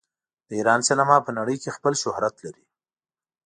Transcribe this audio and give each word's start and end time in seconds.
د 0.47 0.49
ایران 0.59 0.79
سینما 0.87 1.17
په 1.25 1.31
نړۍ 1.37 1.55
کې 1.61 1.75
خپل 1.77 1.93
شهرت 2.03 2.35
لري. 2.45 2.65